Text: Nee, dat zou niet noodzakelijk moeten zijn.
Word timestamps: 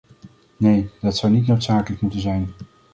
Nee, 0.57 0.89
dat 1.01 1.17
zou 1.17 1.31
niet 1.33 1.47
noodzakelijk 1.47 2.01
moeten 2.01 2.19
zijn. 2.19 2.49